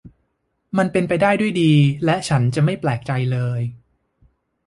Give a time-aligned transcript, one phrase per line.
[0.77, 1.73] มันเป็นไปได้ด้วยดี
[2.05, 3.61] และฉันไม่แปลกใจเลย